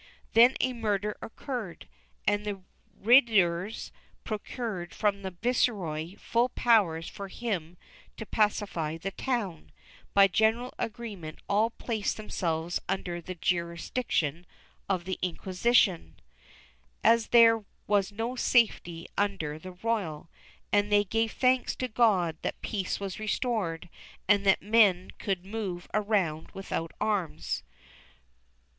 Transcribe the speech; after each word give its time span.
Then 0.33 0.55
a 0.59 0.73
murder 0.73 1.15
occurred, 1.21 1.87
and 2.25 2.43
the 2.43 2.63
regidors 2.99 3.91
procured 4.23 4.95
from 4.95 5.21
the 5.21 5.29
viceroy 5.29 6.15
full 6.15 6.49
powers 6.49 7.07
for 7.07 7.27
him 7.27 7.77
to 8.17 8.25
pacify 8.25 8.97
the 8.97 9.11
town; 9.11 9.71
by 10.15 10.27
general 10.27 10.73
agreement 10.79 11.37
all 11.47 11.69
placed 11.69 12.17
themselves 12.17 12.79
under 12.89 13.21
the 13.21 13.35
jurisdiction 13.35 14.47
of 14.89 15.05
the 15.05 15.19
Inquisition, 15.21 16.15
as 17.03 17.27
there 17.27 17.63
was 17.85 18.11
no 18.11 18.35
safety 18.35 19.05
under 19.19 19.59
the 19.59 19.73
royal, 19.73 20.31
and 20.71 20.91
they 20.91 21.03
gave 21.03 21.33
thanks 21.33 21.75
to 21.75 21.87
God 21.87 22.37
that 22.41 22.59
peace 22.63 22.99
was 22.99 23.19
restored, 23.19 23.87
and 24.27 24.47
that 24.47 24.63
men 24.63 25.11
could 25.19 25.45
move 25.45 25.87
around 25.93 26.49
without 26.55 26.91
arms. 26.99 27.61